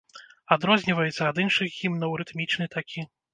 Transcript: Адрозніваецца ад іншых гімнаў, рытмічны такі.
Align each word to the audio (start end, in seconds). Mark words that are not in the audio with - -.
Адрозніваецца 0.55 1.21
ад 1.27 1.37
іншых 1.43 1.75
гімнаў, 1.81 2.17
рытмічны 2.23 2.69
такі. 2.79 3.07